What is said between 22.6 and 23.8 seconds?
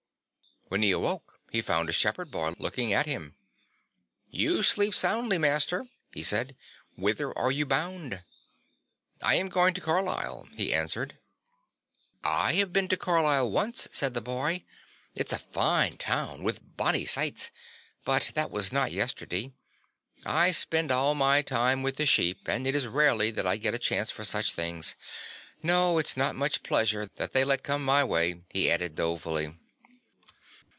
it is rarely that I get a